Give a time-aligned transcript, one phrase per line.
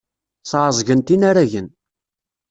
[0.49, 1.67] Sɛeẓgent inaragen.